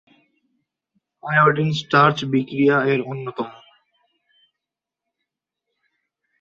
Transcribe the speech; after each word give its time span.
Iodine-starch 1.23 2.17
বিক্রিয়া 2.25 2.77
এর 2.85 2.99
অন্যতম। 3.01 3.49